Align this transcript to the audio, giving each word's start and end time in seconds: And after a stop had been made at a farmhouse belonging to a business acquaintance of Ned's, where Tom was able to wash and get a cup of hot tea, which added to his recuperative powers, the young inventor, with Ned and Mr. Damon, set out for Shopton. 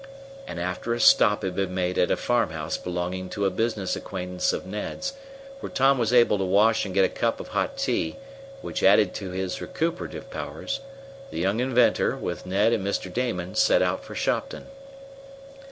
And 0.47 0.59
after 0.59 0.95
a 0.95 0.99
stop 0.99 1.43
had 1.43 1.55
been 1.55 1.75
made 1.75 1.99
at 1.99 2.09
a 2.09 2.17
farmhouse 2.17 2.75
belonging 2.75 3.29
to 3.29 3.45
a 3.45 3.51
business 3.51 3.95
acquaintance 3.95 4.51
of 4.51 4.65
Ned's, 4.65 5.13
where 5.59 5.69
Tom 5.69 5.99
was 5.99 6.11
able 6.11 6.39
to 6.39 6.43
wash 6.43 6.85
and 6.85 6.93
get 6.95 7.05
a 7.05 7.07
cup 7.07 7.39
of 7.39 7.49
hot 7.49 7.77
tea, 7.77 8.15
which 8.63 8.81
added 8.81 9.13
to 9.13 9.29
his 9.29 9.61
recuperative 9.61 10.27
powers, 10.31 10.79
the 11.29 11.37
young 11.37 11.59
inventor, 11.59 12.17
with 12.17 12.47
Ned 12.47 12.73
and 12.73 12.83
Mr. 12.83 13.13
Damon, 13.13 13.53
set 13.53 13.83
out 13.83 14.03
for 14.03 14.15
Shopton. 14.15 14.65